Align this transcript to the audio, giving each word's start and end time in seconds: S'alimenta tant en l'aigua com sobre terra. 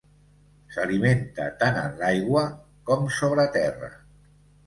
S'alimenta 0.75 1.45
tant 1.59 1.77
en 1.83 1.99
l'aigua 2.01 2.43
com 2.89 3.05
sobre 3.19 3.45
terra. 3.59 3.91